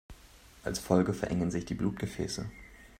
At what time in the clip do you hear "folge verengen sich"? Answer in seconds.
0.79-1.63